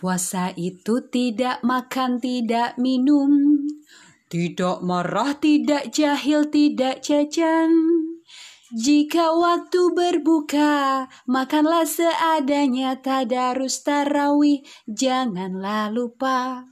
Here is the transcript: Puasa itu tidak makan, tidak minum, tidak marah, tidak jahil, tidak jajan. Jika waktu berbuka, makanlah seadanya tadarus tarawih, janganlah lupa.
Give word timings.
Puasa 0.00 0.56
itu 0.56 1.12
tidak 1.12 1.60
makan, 1.60 2.24
tidak 2.24 2.80
minum, 2.80 3.60
tidak 4.32 4.80
marah, 4.80 5.36
tidak 5.36 5.92
jahil, 5.92 6.48
tidak 6.48 7.04
jajan. 7.04 7.68
Jika 8.72 9.36
waktu 9.36 9.92
berbuka, 9.92 11.04
makanlah 11.28 11.84
seadanya 11.84 12.96
tadarus 13.04 13.84
tarawih, 13.84 14.64
janganlah 14.88 15.92
lupa. 15.92 16.64